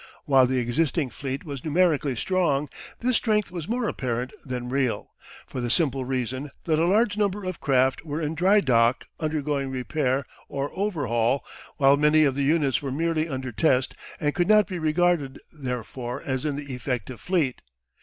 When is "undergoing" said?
9.19-9.69